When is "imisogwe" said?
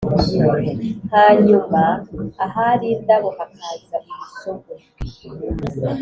4.07-4.73